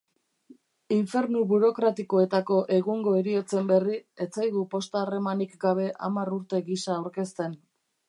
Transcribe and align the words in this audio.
Infernu 0.95 1.43
burokratikoetako 1.51 2.57
egungo 2.79 3.15
heriotzen 3.19 3.71
berri 3.75 4.01
ez 4.27 4.29
zaigu 4.41 4.67
posta-harremanik 4.75 5.57
gabe 5.69 5.89
hamar 6.09 6.37
urte 6.41 6.67
gisa 6.73 6.95
aurkezten. 7.01 7.59